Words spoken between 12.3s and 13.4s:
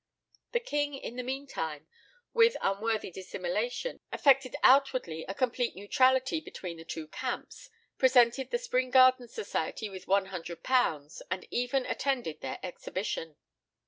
their exhibition.